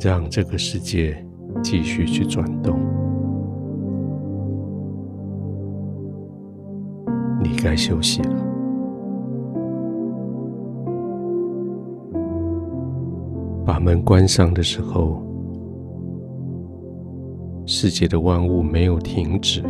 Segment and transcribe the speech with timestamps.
[0.00, 1.16] 让这个世界
[1.62, 2.78] 继续去转动。
[7.42, 8.44] 你该休息了。
[13.64, 15.22] 把门关上的时候，
[17.66, 19.62] 世界的万物没有停止，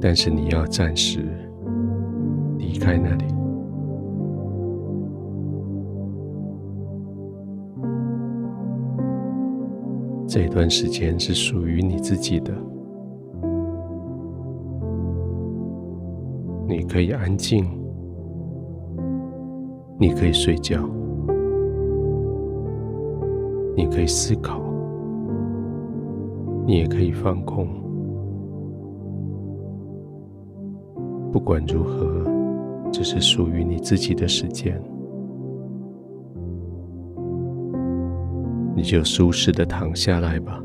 [0.00, 1.20] 但是你要暂时
[2.58, 3.35] 离开那里。
[10.28, 12.52] 这段时间是属于你自己的，
[16.66, 17.64] 你可以安静，
[19.98, 20.80] 你可以睡觉，
[23.76, 24.60] 你可以思考，
[26.66, 27.68] 你也可以放空。
[31.30, 32.24] 不管如何，
[32.90, 34.82] 这是属于你自己的时间。
[38.76, 40.62] 你就舒适的躺下来吧，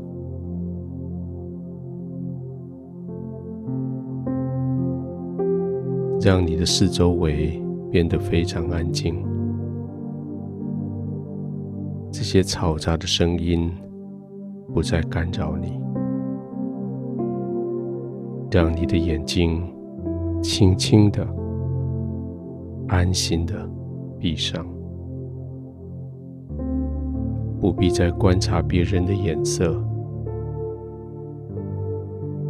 [6.20, 7.58] 让你的四周围
[7.90, 9.16] 变得非常安静，
[12.12, 13.72] 这些嘈杂的声音
[14.74, 15.80] 不再干扰你，
[18.50, 19.64] 让你的眼睛
[20.42, 21.26] 轻轻的、
[22.88, 23.68] 安心的
[24.18, 24.71] 闭上。
[27.62, 29.80] 不必再观察别人的眼色，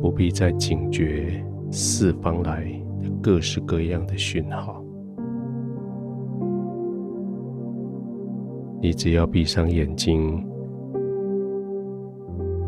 [0.00, 2.64] 不必再警觉四方来
[3.02, 4.82] 的各式各样的讯号。
[8.80, 10.42] 你只要闭上眼睛，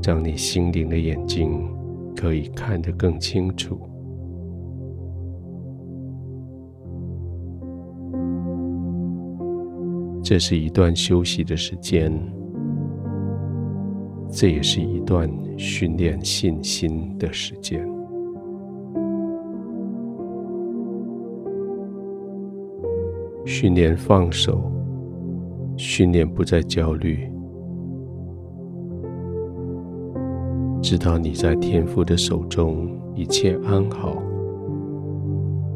[0.02, 1.66] 让你心灵的眼睛
[2.14, 3.80] 可以看得更清楚。
[10.24, 12.10] 这是一段休息的时间，
[14.30, 17.86] 这也是一段训练信心的时间。
[23.44, 24.72] 训练放手，
[25.76, 27.30] 训练不再焦虑，
[30.80, 34.16] 知道你在天父的手中一切安好，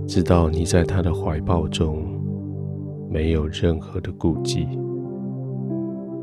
[0.07, 2.18] 知道你在他的怀抱中。
[3.11, 4.67] 没有任何的顾忌，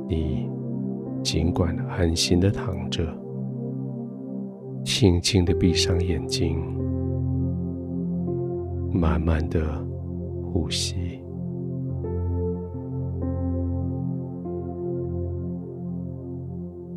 [0.08, 0.50] 你
[1.24, 3.04] 尽管安心的躺着，
[4.84, 6.58] 轻轻的闭上眼睛，
[8.92, 9.84] 慢慢的
[10.44, 11.20] 呼吸。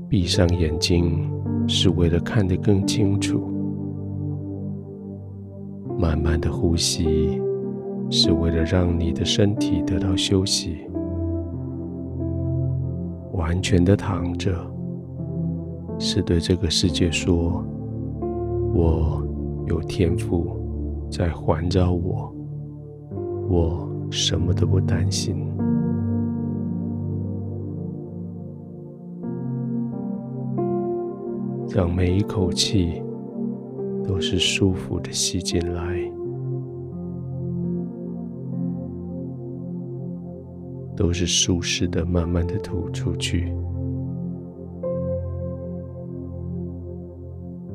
[0.08, 1.30] 闭上眼睛
[1.66, 3.40] 是为了看得更清楚，
[5.98, 7.40] 慢慢的呼吸。
[8.10, 10.88] 是为了让你的身体得到休息，
[13.32, 14.50] 完全的躺着，
[15.98, 17.62] 是对这个世界说
[18.74, 19.22] ：“我
[19.66, 20.56] 有天赋
[21.10, 22.34] 在环绕我，
[23.48, 25.46] 我什么都不担心。”
[31.70, 33.02] 让每一口气
[34.02, 35.97] 都是舒服的吸进来。
[40.98, 43.54] 都是舒适的，慢慢的吐出去。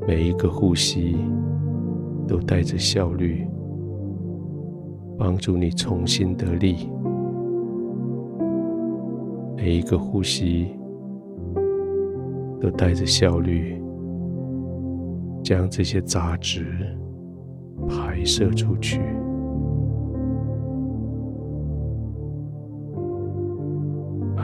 [0.05, 1.15] 每一个呼吸
[2.27, 3.47] 都带着效率，
[5.17, 6.89] 帮助你重新得力。
[9.55, 10.67] 每一个呼吸
[12.59, 13.81] 都带着效率，
[15.41, 16.93] 将这些杂质
[17.87, 18.99] 排射出去。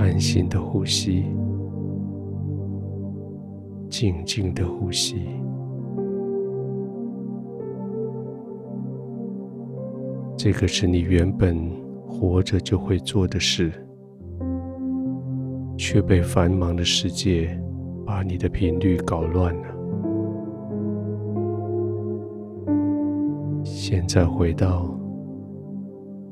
[0.09, 1.23] 安心的呼吸，
[3.91, 5.27] 静静的呼吸，
[10.35, 11.69] 这个是你原本
[12.07, 13.71] 活着就会做的事，
[15.77, 17.55] 却被繁忙的世界
[18.03, 19.67] 把你的频率搞乱了。
[23.63, 24.89] 现在回到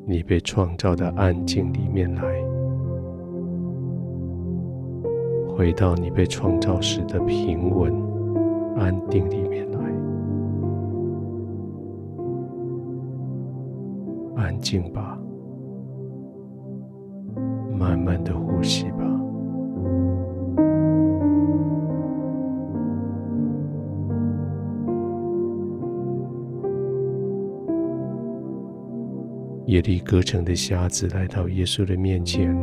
[0.08, 2.57] 你被创造的安静里面来。
[5.58, 7.92] 回到你被创造时的平稳、
[8.78, 9.80] 安定里面来，
[14.36, 15.18] 安静吧，
[17.76, 18.98] 慢慢的呼吸吧。
[29.66, 32.56] 耶利哥城的瞎子来到耶稣的面前。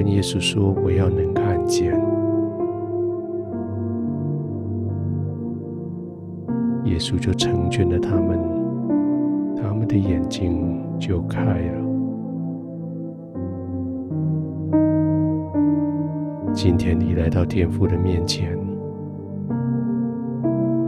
[0.00, 1.92] 跟耶稣说：“我要能看见。”
[6.84, 8.38] 耶稣就成全了他们，
[9.54, 11.84] 他们的眼睛就开了。
[16.54, 18.58] 今天你来到天父的面前，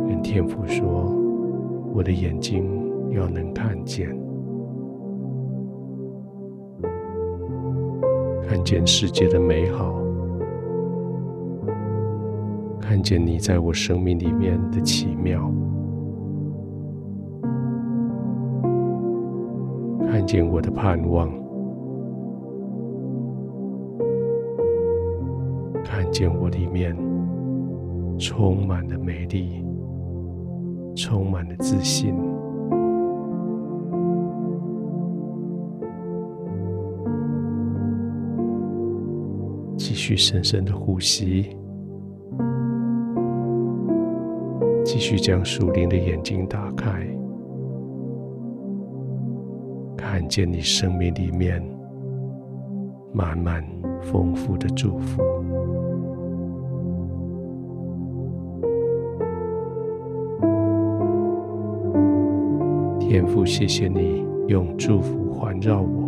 [0.08, 1.15] 跟天父说
[1.93, 2.65] ：“我的眼睛
[3.11, 4.08] 要能看见，
[8.53, 9.95] 看见世界的美好，
[12.79, 15.51] 看见你在我生命里面的奇妙，
[20.07, 21.33] 看见我的盼望。”
[25.83, 26.95] 看见我里面
[28.19, 29.65] 充满了美丽，
[30.95, 32.15] 充满了自信。
[40.12, 41.56] 续深深的呼吸，
[44.85, 47.06] 继续将属灵的眼睛打开，
[49.97, 51.62] 看见你生命里面
[53.11, 53.64] 满满
[54.03, 55.23] 丰富的祝福。
[63.00, 66.02] 天父，谢谢你用祝福环绕我，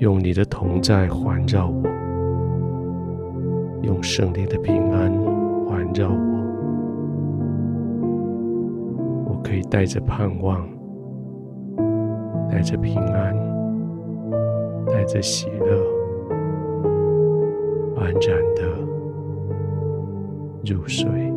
[0.00, 1.82] 用你的同在环绕我，
[3.82, 5.12] 用圣灵的平安
[5.66, 6.14] 环绕我。
[9.26, 10.66] 我可以带着盼望，
[12.50, 13.36] 带着平安，
[14.86, 15.84] 带着喜乐，
[17.98, 18.62] 安然的
[20.64, 21.29] 入睡。